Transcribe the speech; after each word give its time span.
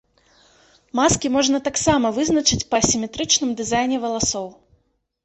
Маскі 0.99 1.29
можна 1.35 1.57
таксама 1.67 2.11
вызначыць 2.15 2.67
па 2.71 2.75
асіметрычным 2.87 3.49
дызайне 3.61 3.97
валасоў. 4.07 4.47